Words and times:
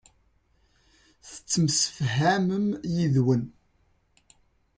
Tettemsefham 1.27 2.47
yid-wen. 2.93 3.43